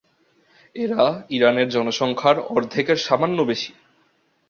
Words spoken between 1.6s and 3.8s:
জনসংখ্যার অর্ধেকের সামান্য বেশি।